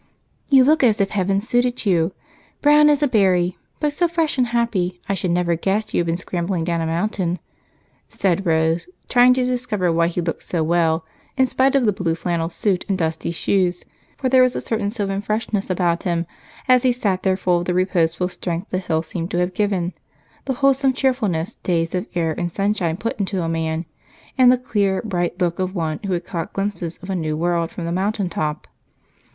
[0.49, 2.11] "You look as if heaven suited you.
[2.63, 6.07] Brown as a berry, but so fresh and happy I should never guess you had
[6.07, 7.37] been scrambling down a mountain,"
[8.09, 11.05] said Rose, trying to discover why he looked so well
[11.37, 13.85] in spite of the blue flannel suit and dusty shoes,
[14.17, 16.25] for there was a certain sylvan freshness about him
[16.67, 19.93] as he sat there full of reposeful strength the hills seemed to have given,
[20.45, 21.29] the wholesome cheerful
[21.61, 23.85] days of air and sunshine put into a man,
[24.35, 27.69] and the clear, bright look of one who had caught glimpses of a new world
[27.69, 28.67] from the mountaintop.